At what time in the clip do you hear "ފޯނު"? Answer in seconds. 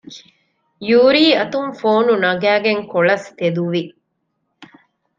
1.79-2.13